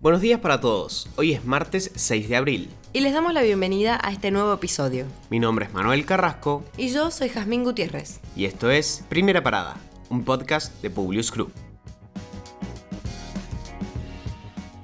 Buenos 0.00 0.20
días 0.20 0.38
para 0.38 0.60
todos. 0.60 1.08
Hoy 1.16 1.32
es 1.32 1.44
martes 1.44 1.90
6 1.96 2.28
de 2.28 2.36
abril. 2.36 2.70
Y 2.92 3.00
les 3.00 3.12
damos 3.12 3.34
la 3.34 3.42
bienvenida 3.42 3.98
a 4.00 4.12
este 4.12 4.30
nuevo 4.30 4.52
episodio. 4.52 5.06
Mi 5.28 5.40
nombre 5.40 5.64
es 5.64 5.72
Manuel 5.72 6.06
Carrasco. 6.06 6.62
Y 6.76 6.92
yo 6.92 7.10
soy 7.10 7.28
Jazmín 7.28 7.64
Gutiérrez. 7.64 8.20
Y 8.36 8.44
esto 8.44 8.70
es 8.70 9.04
Primera 9.08 9.42
Parada, 9.42 9.76
un 10.08 10.24
podcast 10.24 10.80
de 10.82 10.90
Publius 10.90 11.32
Group. 11.32 11.52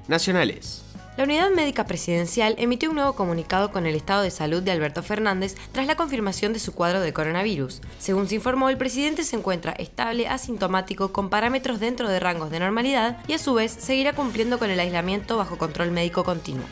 Nacionales. 0.09 0.84
La 1.17 1.23
Unidad 1.23 1.49
Médica 1.51 1.85
Presidencial 1.85 2.55
emitió 2.57 2.89
un 2.89 2.95
nuevo 2.95 3.13
comunicado 3.13 3.71
con 3.71 3.85
el 3.85 3.95
estado 3.95 4.21
de 4.21 4.31
salud 4.31 4.61
de 4.61 4.71
Alberto 4.71 5.01
Fernández 5.01 5.55
tras 5.71 5.87
la 5.87 5.95
confirmación 5.95 6.51
de 6.51 6.59
su 6.59 6.73
cuadro 6.73 6.99
de 6.99 7.13
coronavirus. 7.13 7.79
Según 7.99 8.27
se 8.27 8.35
informó, 8.35 8.67
el 8.67 8.77
presidente 8.77 9.23
se 9.23 9.37
encuentra 9.37 9.71
estable, 9.71 10.27
asintomático, 10.27 11.13
con 11.13 11.29
parámetros 11.29 11.79
dentro 11.79 12.09
de 12.09 12.19
rangos 12.19 12.51
de 12.51 12.59
normalidad 12.59 13.17
y 13.29 13.33
a 13.33 13.39
su 13.39 13.53
vez 13.53 13.71
seguirá 13.71 14.11
cumpliendo 14.11 14.59
con 14.59 14.69
el 14.69 14.79
aislamiento 14.79 15.37
bajo 15.37 15.57
control 15.57 15.91
médico 15.91 16.25
continuo. 16.25 16.65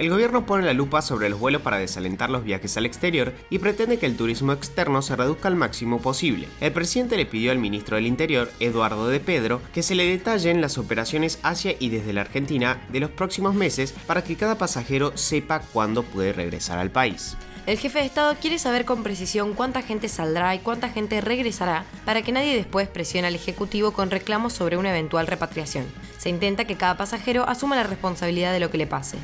El 0.00 0.08
gobierno 0.08 0.46
pone 0.46 0.64
la 0.64 0.72
lupa 0.72 1.02
sobre 1.02 1.28
los 1.28 1.38
vuelos 1.38 1.60
para 1.60 1.76
desalentar 1.76 2.30
los 2.30 2.42
viajes 2.42 2.74
al 2.78 2.86
exterior 2.86 3.34
y 3.50 3.58
pretende 3.58 3.98
que 3.98 4.06
el 4.06 4.16
turismo 4.16 4.54
externo 4.54 5.02
se 5.02 5.14
reduzca 5.14 5.46
al 5.48 5.56
máximo 5.56 6.00
posible. 6.00 6.48
El 6.62 6.72
presidente 6.72 7.18
le 7.18 7.26
pidió 7.26 7.52
al 7.52 7.58
ministro 7.58 7.96
del 7.96 8.06
Interior, 8.06 8.50
Eduardo 8.60 9.08
de 9.08 9.20
Pedro, 9.20 9.60
que 9.74 9.82
se 9.82 9.94
le 9.94 10.06
detallen 10.06 10.62
las 10.62 10.78
operaciones 10.78 11.38
hacia 11.42 11.74
y 11.78 11.90
desde 11.90 12.14
la 12.14 12.22
Argentina 12.22 12.80
de 12.88 13.00
los 13.00 13.10
próximos 13.10 13.54
meses 13.54 13.92
para 14.06 14.24
que 14.24 14.36
cada 14.36 14.56
pasajero 14.56 15.14
sepa 15.18 15.60
cuándo 15.60 16.02
puede 16.02 16.32
regresar 16.32 16.78
al 16.78 16.90
país. 16.90 17.36
El 17.66 17.76
jefe 17.76 17.98
de 17.98 18.06
Estado 18.06 18.34
quiere 18.40 18.58
saber 18.58 18.86
con 18.86 19.02
precisión 19.02 19.52
cuánta 19.52 19.82
gente 19.82 20.08
saldrá 20.08 20.54
y 20.54 20.60
cuánta 20.60 20.88
gente 20.88 21.20
regresará 21.20 21.84
para 22.06 22.22
que 22.22 22.32
nadie 22.32 22.56
después 22.56 22.88
presione 22.88 23.28
al 23.28 23.34
Ejecutivo 23.34 23.92
con 23.92 24.10
reclamos 24.10 24.54
sobre 24.54 24.78
una 24.78 24.88
eventual 24.88 25.26
repatriación. 25.26 25.84
Se 26.16 26.30
intenta 26.30 26.64
que 26.64 26.76
cada 26.76 26.96
pasajero 26.96 27.46
asuma 27.46 27.76
la 27.76 27.82
responsabilidad 27.82 28.54
de 28.54 28.60
lo 28.60 28.70
que 28.70 28.78
le 28.78 28.86
pase. 28.86 29.18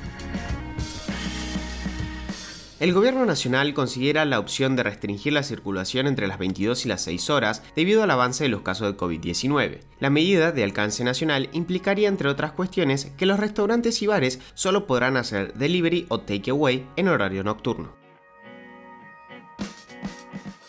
El 2.78 2.92
gobierno 2.92 3.24
nacional 3.24 3.72
considera 3.72 4.26
la 4.26 4.38
opción 4.38 4.76
de 4.76 4.82
restringir 4.82 5.32
la 5.32 5.42
circulación 5.42 6.06
entre 6.06 6.26
las 6.26 6.38
22 6.38 6.84
y 6.84 6.88
las 6.90 7.00
6 7.04 7.30
horas 7.30 7.62
debido 7.74 8.02
al 8.02 8.10
avance 8.10 8.44
de 8.44 8.50
los 8.50 8.60
casos 8.60 8.92
de 8.92 8.98
COVID-19. 8.98 9.80
La 9.98 10.10
medida 10.10 10.52
de 10.52 10.62
alcance 10.62 11.02
nacional 11.02 11.48
implicaría, 11.52 12.06
entre 12.08 12.28
otras 12.28 12.52
cuestiones, 12.52 13.12
que 13.16 13.24
los 13.24 13.40
restaurantes 13.40 14.02
y 14.02 14.06
bares 14.06 14.40
solo 14.52 14.86
podrán 14.86 15.16
hacer 15.16 15.54
delivery 15.54 16.04
o 16.10 16.20
takeaway 16.20 16.86
en 16.96 17.08
horario 17.08 17.42
nocturno. 17.42 18.05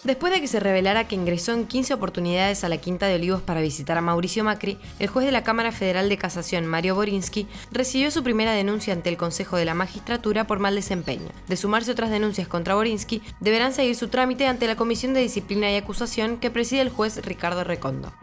Después 0.08 0.32
de 0.32 0.40
que 0.40 0.48
se 0.48 0.62
revelara 0.62 1.06
que 1.06 1.16
ingresó 1.16 1.52
en 1.52 1.68
15 1.68 1.94
oportunidades 1.94 2.64
a 2.64 2.70
la 2.70 2.78
Quinta 2.78 3.08
de 3.08 3.16
Olivos 3.16 3.42
para 3.42 3.60
visitar 3.60 3.98
a 3.98 4.02
Mauricio 4.02 4.42
Macri, 4.42 4.78
el 5.00 5.10
juez 5.10 5.26
de 5.26 5.34
la 5.34 5.44
Cámara 5.44 5.74
Federal 5.74 6.08
de 6.08 6.18
Casación, 6.18 6.66
Mario 6.66 6.96
Borinsky, 6.96 7.46
recibió 7.74 8.10
su 8.10 8.24
primera 8.24 8.54
denuncia 8.54 8.94
ante 8.94 9.10
el 9.10 9.18
Consejo 9.18 9.58
de 9.58 9.66
la 9.66 9.74
Magistratura 9.74 10.48
por 10.48 10.60
mal 10.60 10.76
desempeño. 10.76 11.28
De 11.50 11.58
sumarse 11.58 11.92
otras 11.92 12.10
denuncias 12.10 12.48
contra 12.48 12.76
Borinsky, 12.76 13.22
deberán 13.42 13.74
seguir 13.74 13.98
su 13.98 14.08
trámite 14.08 14.48
ante 14.48 14.68
la 14.68 14.78
Comisión 14.78 15.14
de 15.14 15.20
Disciplina 15.20 15.70
y 15.70 15.76
Acusación 15.76 16.38
que 16.38 16.52
preside 16.52 16.80
el 16.80 16.90
juez 16.90 17.18
Ricardo 17.26 17.66
Recondo. 17.66 18.14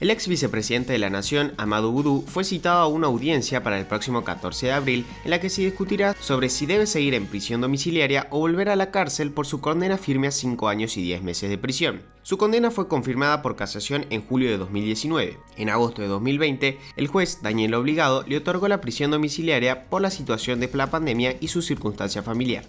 El 0.00 0.10
ex 0.10 0.28
vicepresidente 0.28 0.92
de 0.92 1.00
la 1.00 1.10
Nación, 1.10 1.54
Amadou 1.56 1.90
Boudou, 1.90 2.24
fue 2.24 2.44
citado 2.44 2.82
a 2.82 2.86
una 2.86 3.08
audiencia 3.08 3.64
para 3.64 3.80
el 3.80 3.86
próximo 3.86 4.22
14 4.22 4.66
de 4.66 4.72
abril 4.72 5.06
en 5.24 5.30
la 5.30 5.40
que 5.40 5.50
se 5.50 5.62
discutirá 5.62 6.14
sobre 6.20 6.50
si 6.50 6.66
debe 6.66 6.86
seguir 6.86 7.14
en 7.14 7.26
prisión 7.26 7.60
domiciliaria 7.60 8.28
o 8.30 8.38
volver 8.38 8.68
a 8.68 8.76
la 8.76 8.92
cárcel 8.92 9.32
por 9.32 9.48
su 9.48 9.60
condena 9.60 9.98
firme 9.98 10.28
a 10.28 10.30
5 10.30 10.68
años 10.68 10.96
y 10.96 11.02
10 11.02 11.22
meses 11.22 11.50
de 11.50 11.58
prisión. 11.58 12.02
Su 12.22 12.38
condena 12.38 12.70
fue 12.70 12.86
confirmada 12.86 13.42
por 13.42 13.56
casación 13.56 14.06
en 14.10 14.22
julio 14.22 14.48
de 14.48 14.58
2019. 14.58 15.36
En 15.56 15.68
agosto 15.68 16.00
de 16.00 16.06
2020, 16.06 16.78
el 16.94 17.08
juez 17.08 17.40
Daniel 17.42 17.74
Obligado 17.74 18.22
le 18.28 18.36
otorgó 18.36 18.68
la 18.68 18.80
prisión 18.80 19.10
domiciliaria 19.10 19.88
por 19.88 20.00
la 20.00 20.12
situación 20.12 20.60
de 20.60 20.70
la 20.74 20.92
pandemia 20.92 21.36
y 21.40 21.48
su 21.48 21.60
circunstancia 21.60 22.22
familiar. 22.22 22.64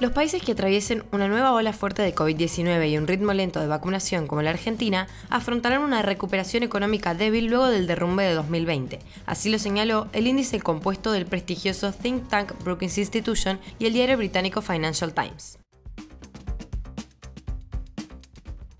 Los 0.00 0.12
países 0.12 0.42
que 0.42 0.52
atraviesen 0.52 1.04
una 1.12 1.28
nueva 1.28 1.52
ola 1.52 1.74
fuerte 1.74 2.00
de 2.00 2.14
COVID-19 2.14 2.88
y 2.88 2.96
un 2.96 3.06
ritmo 3.06 3.34
lento 3.34 3.60
de 3.60 3.66
vacunación 3.66 4.26
como 4.26 4.40
la 4.40 4.48
Argentina 4.48 5.06
afrontarán 5.28 5.82
una 5.82 6.00
recuperación 6.00 6.62
económica 6.62 7.14
débil 7.14 7.48
luego 7.48 7.66
del 7.66 7.86
derrumbe 7.86 8.24
de 8.24 8.32
2020. 8.32 8.98
Así 9.26 9.50
lo 9.50 9.58
señaló 9.58 10.08
el 10.14 10.26
índice 10.26 10.58
compuesto 10.58 11.12
del 11.12 11.26
prestigioso 11.26 11.92
think 11.92 12.28
tank 12.28 12.52
Brookings 12.64 12.96
Institution 12.96 13.60
y 13.78 13.84
el 13.84 13.92
diario 13.92 14.16
británico 14.16 14.62
Financial 14.62 15.12
Times. 15.12 15.58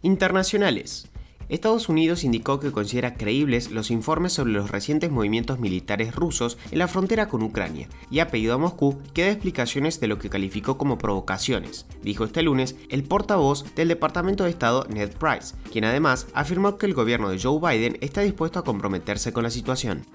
Internacionales. 0.01 1.10
Estados 1.51 1.89
Unidos 1.89 2.23
indicó 2.23 2.61
que 2.61 2.71
considera 2.71 3.15
creíbles 3.15 3.73
los 3.73 3.91
informes 3.91 4.33
sobre 4.33 4.53
los 4.53 4.71
recientes 4.71 5.11
movimientos 5.11 5.59
militares 5.59 6.15
rusos 6.15 6.57
en 6.71 6.79
la 6.79 6.87
frontera 6.87 7.29
con 7.29 7.43
Ucrania 7.43 7.89
y 8.09 8.21
ha 8.21 8.29
pedido 8.29 8.55
a 8.55 8.59
Moscú 8.59 8.99
que 9.13 9.25
dé 9.25 9.33
explicaciones 9.33 9.99
de 9.99 10.07
lo 10.07 10.19
que 10.19 10.31
calificó 10.31 10.79
como 10.79 10.97
provocaciones, 10.97 11.87
dijo 12.03 12.25
este 12.25 12.43
lunes 12.43 12.77
el 12.89 13.03
portavoz 13.03 13.75
del 13.75 13.89
Departamento 13.89 14.45
de 14.45 14.51
Estado 14.51 14.87
Ned 14.89 15.11
Price, 15.11 15.57
quien 15.73 15.85
además 15.85 16.29
afirmó 16.35 16.79
que 16.79 16.87
el 16.87 16.95
gobierno 16.95 17.31
de 17.31 17.41
Joe 17.41 17.59
Biden 17.61 17.99
está 18.01 18.21
dispuesto 18.21 18.61
a 18.61 18.65
comprometerse 18.65 19.33
con 19.33 19.43
la 19.43 19.51
situación. 19.51 20.07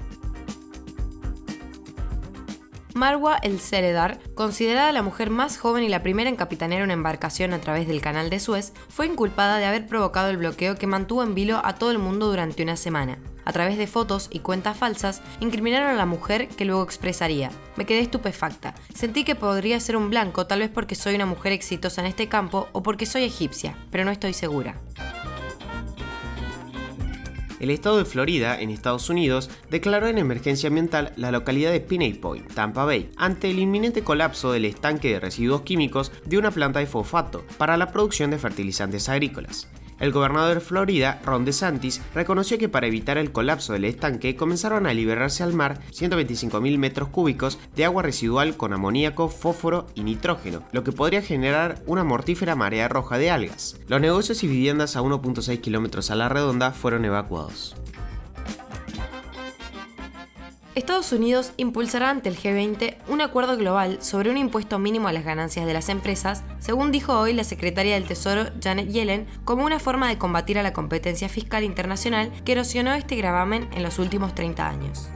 Marwa 2.95 3.35
El 3.35 3.59
Seredar, 3.59 4.19
considerada 4.35 4.93
la 4.93 5.01
mujer 5.01 5.29
más 5.29 5.57
joven 5.57 5.83
y 5.83 5.89
la 5.89 6.01
primera 6.01 6.29
en 6.29 6.37
capitanear 6.37 6.81
una 6.81 6.93
embarcación 6.93 7.51
a 7.51 7.59
través 7.59 7.89
del 7.89 7.99
canal 7.99 8.29
de 8.29 8.39
Suez, 8.39 8.71
fue 8.87 9.05
inculpada 9.05 9.57
de 9.57 9.65
haber 9.65 9.85
provocado 9.85 10.29
el 10.29 10.37
bloqueo 10.37 10.75
que 10.75 10.87
mantuvo 10.87 11.21
en 11.21 11.35
vilo 11.35 11.59
a 11.65 11.75
todo 11.75 11.91
el 11.91 11.99
mundo 11.99 12.27
durante 12.27 12.63
una 12.63 12.77
semana. 12.77 13.17
A 13.43 13.51
través 13.51 13.77
de 13.77 13.87
fotos 13.87 14.29
y 14.31 14.39
cuentas 14.39 14.77
falsas, 14.77 15.21
incriminaron 15.41 15.89
a 15.89 15.95
la 15.95 16.05
mujer 16.05 16.47
que 16.47 16.63
luego 16.63 16.83
expresaría, 16.83 17.51
me 17.75 17.85
quedé 17.85 17.99
estupefacta, 17.99 18.75
sentí 18.93 19.25
que 19.25 19.35
podría 19.35 19.77
ser 19.81 19.97
un 19.97 20.09
blanco 20.09 20.47
tal 20.47 20.59
vez 20.59 20.69
porque 20.69 20.95
soy 20.95 21.15
una 21.15 21.25
mujer 21.25 21.51
exitosa 21.51 21.99
en 21.99 22.07
este 22.07 22.29
campo 22.29 22.69
o 22.71 22.81
porque 22.81 23.05
soy 23.05 23.23
egipcia, 23.23 23.75
pero 23.91 24.05
no 24.05 24.11
estoy 24.11 24.31
segura. 24.31 24.79
El 27.59 27.69
estado 27.69 27.97
de 27.97 28.05
Florida, 28.05 28.59
en 28.59 28.69
Estados 28.69 29.09
Unidos, 29.09 29.49
declaró 29.69 30.07
en 30.07 30.17
emergencia 30.17 30.67
ambiental 30.67 31.13
la 31.15 31.31
localidad 31.31 31.71
de 31.71 31.79
Piney 31.79 32.13
Point, 32.13 32.53
Tampa 32.53 32.83
Bay, 32.83 33.09
ante 33.15 33.49
el 33.49 33.59
inminente 33.59 34.03
colapso 34.03 34.51
del 34.51 34.65
estanque 34.65 35.11
de 35.11 35.19
residuos 35.19 35.61
químicos 35.61 36.11
de 36.25 36.37
una 36.37 36.51
planta 36.51 36.79
de 36.79 36.87
fosfato 36.87 37.45
para 37.57 37.77
la 37.77 37.91
producción 37.91 38.31
de 38.31 38.39
fertilizantes 38.39 39.07
agrícolas. 39.07 39.69
El 39.99 40.11
gobernador 40.11 40.55
de 40.55 40.59
Florida, 40.59 41.21
Ron 41.25 41.45
DeSantis, 41.45 42.01
reconoció 42.13 42.57
que 42.57 42.69
para 42.69 42.87
evitar 42.87 43.17
el 43.17 43.31
colapso 43.31 43.73
del 43.73 43.85
estanque 43.85 44.35
comenzaron 44.35 44.87
a 44.87 44.93
liberarse 44.93 45.43
al 45.43 45.53
mar 45.53 45.79
125.000 45.91 46.77
metros 46.77 47.09
cúbicos 47.09 47.59
de 47.75 47.85
agua 47.85 48.03
residual 48.03 48.57
con 48.57 48.73
amoníaco, 48.73 49.29
fósforo 49.29 49.87
y 49.95 50.03
nitrógeno, 50.03 50.63
lo 50.71 50.83
que 50.83 50.91
podría 50.91 51.21
generar 51.21 51.81
una 51.85 52.03
mortífera 52.03 52.55
marea 52.55 52.87
roja 52.87 53.17
de 53.17 53.31
algas. 53.31 53.79
Los 53.87 54.01
negocios 54.01 54.43
y 54.43 54.47
viviendas 54.47 54.95
a 54.95 55.01
1.6 55.01 55.61
kilómetros 55.61 56.11
a 56.11 56.15
la 56.15 56.29
redonda 56.29 56.71
fueron 56.71 57.05
evacuados. 57.05 57.75
Estados 60.75 61.13
Unidos 61.13 61.53
impulsará 61.55 62.09
ante 62.09 62.27
el 62.27 62.37
G20 62.37 62.97
un 63.07 63.21
acuerdo 63.21 63.55
global 63.55 63.99
sobre 64.01 64.29
un 64.29 64.35
impuesto 64.35 64.77
mínimo 64.77 65.07
a 65.07 65.13
las 65.13 65.23
ganancias 65.23 65.65
de 65.65 65.73
las 65.73 65.87
empresas, 65.87 66.43
según 66.59 66.91
dijo 66.91 67.17
hoy 67.17 67.31
la 67.31 67.45
secretaria 67.45 67.93
del 67.93 68.03
Tesoro 68.03 68.51
Janet 68.61 68.89
Yellen, 68.89 69.25
como 69.45 69.63
una 69.63 69.79
forma 69.79 70.09
de 70.09 70.17
combatir 70.17 70.59
a 70.59 70.63
la 70.63 70.73
competencia 70.73 71.29
fiscal 71.29 71.63
internacional 71.63 72.29
que 72.43 72.51
erosionó 72.51 72.93
este 72.93 73.15
gravamen 73.15 73.69
en 73.73 73.83
los 73.83 73.99
últimos 73.99 74.35
30 74.35 74.67
años. 74.67 75.09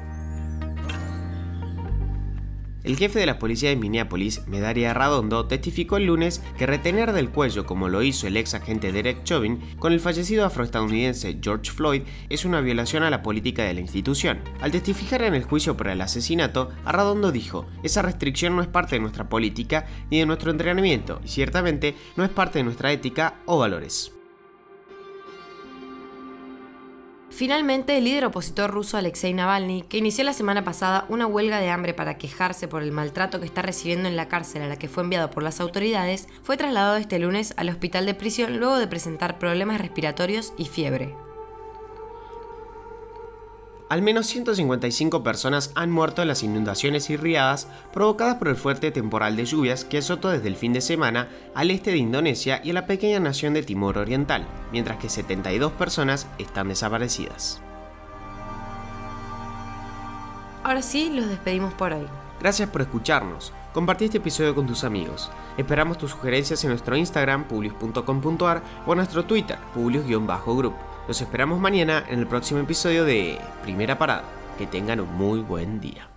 El 2.83 2.95
jefe 2.95 3.19
de 3.19 3.25
la 3.25 3.39
policía 3.39 3.69
de 3.69 3.75
Minneapolis, 3.75 4.47
Medaria 4.47 4.93
Radondo, 4.93 5.45
testificó 5.47 5.97
el 5.97 6.05
lunes 6.05 6.41
que 6.57 6.65
retener 6.65 7.11
del 7.11 7.29
cuello, 7.29 7.65
como 7.65 7.89
lo 7.89 8.03
hizo 8.03 8.25
el 8.25 8.37
ex 8.37 8.53
agente 8.53 8.93
Derek 8.93 9.23
Chauvin, 9.23 9.59
con 9.79 9.91
el 9.91 9.99
fallecido 9.99 10.45
afroestadounidense 10.45 11.39
George 11.41 11.71
Floyd, 11.71 12.03
es 12.29 12.45
una 12.45 12.61
violación 12.61 13.03
a 13.03 13.09
la 13.09 13.21
política 13.21 13.63
de 13.63 13.73
la 13.73 13.81
institución. 13.81 14.39
Al 14.61 14.71
testificar 14.71 15.23
en 15.23 15.35
el 15.35 15.43
juicio 15.43 15.75
por 15.75 15.89
el 15.89 15.99
asesinato, 15.99 16.69
Arradondo 16.85 17.33
dijo, 17.33 17.67
esa 17.83 18.01
restricción 18.01 18.55
no 18.55 18.61
es 18.61 18.67
parte 18.69 18.95
de 18.95 19.01
nuestra 19.01 19.27
política 19.27 19.85
ni 20.09 20.19
de 20.19 20.25
nuestro 20.25 20.51
entrenamiento, 20.51 21.19
y 21.25 21.27
ciertamente 21.27 21.95
no 22.15 22.23
es 22.23 22.29
parte 22.29 22.59
de 22.59 22.63
nuestra 22.63 22.93
ética 22.93 23.41
o 23.45 23.57
valores. 23.59 24.18
Finalmente, 27.39 27.97
el 27.97 28.03
líder 28.03 28.25
opositor 28.25 28.69
ruso 28.69 28.97
Alexei 28.97 29.33
Navalny, 29.33 29.83
que 29.83 29.99
inició 29.99 30.25
la 30.25 30.33
semana 30.33 30.65
pasada 30.65 31.05
una 31.07 31.25
huelga 31.25 31.59
de 31.59 31.69
hambre 31.69 31.93
para 31.93 32.17
quejarse 32.17 32.67
por 32.67 32.83
el 32.83 32.91
maltrato 32.91 33.39
que 33.39 33.45
está 33.45 33.61
recibiendo 33.61 34.09
en 34.09 34.17
la 34.17 34.27
cárcel 34.27 34.61
a 34.63 34.67
la 34.67 34.75
que 34.75 34.89
fue 34.89 35.03
enviado 35.03 35.31
por 35.31 35.41
las 35.41 35.61
autoridades, 35.61 36.27
fue 36.43 36.57
trasladado 36.57 36.97
este 36.97 37.17
lunes 37.17 37.53
al 37.55 37.69
hospital 37.69 38.05
de 38.05 38.13
prisión 38.13 38.57
luego 38.57 38.77
de 38.77 38.87
presentar 38.87 39.39
problemas 39.39 39.79
respiratorios 39.79 40.51
y 40.57 40.65
fiebre. 40.65 41.15
Al 43.89 44.03
menos 44.03 44.27
155 44.27 45.23
personas 45.23 45.71
han 45.73 45.89
muerto 45.89 46.21
en 46.21 46.27
las 46.27 46.43
inundaciones 46.43 47.09
y 47.09 47.17
riadas 47.17 47.67
provocadas 47.91 48.35
por 48.35 48.49
el 48.49 48.55
fuerte 48.55 48.91
temporal 48.91 49.35
de 49.35 49.45
lluvias 49.45 49.83
que 49.83 49.97
azotó 49.97 50.29
desde 50.29 50.47
el 50.47 50.55
fin 50.55 50.73
de 50.73 50.81
semana 50.81 51.27
al 51.55 51.71
este 51.71 51.89
de 51.89 51.97
Indonesia 51.97 52.61
y 52.63 52.69
a 52.69 52.73
la 52.73 52.85
pequeña 52.85 53.19
nación 53.19 53.55
de 53.55 53.63
Timor 53.63 53.97
Oriental, 53.97 54.45
mientras 54.71 54.99
que 54.99 55.09
72 55.09 55.71
personas 55.71 56.27
están 56.37 56.69
desaparecidas. 56.69 57.63
Ahora 60.63 60.83
sí, 60.83 61.09
los 61.09 61.27
despedimos 61.27 61.73
por 61.73 61.91
hoy. 61.91 62.05
Gracias 62.39 62.69
por 62.69 62.81
escucharnos. 62.81 63.51
Compartí 63.73 64.05
este 64.05 64.17
episodio 64.19 64.53
con 64.53 64.67
tus 64.67 64.83
amigos. 64.83 65.31
Esperamos 65.57 65.97
tus 65.97 66.11
sugerencias 66.11 66.63
en 66.63 66.69
nuestro 66.69 66.95
Instagram, 66.95 67.47
publius.com.ar 67.47 68.63
o 68.85 68.91
en 68.91 68.97
nuestro 68.97 69.25
Twitter, 69.25 69.57
publius-group. 69.73 70.88
Los 71.09 71.21
esperamos 71.21 71.59
mañana 71.59 72.05
en 72.07 72.19
el 72.19 72.27
próximo 72.27 72.59
episodio 72.59 73.03
de 73.03 73.39
Primera 73.63 73.97
Parada. 73.97 74.25
Que 74.59 74.67
tengan 74.67 74.99
un 74.99 75.11
muy 75.11 75.39
buen 75.39 75.81
día. 75.81 76.08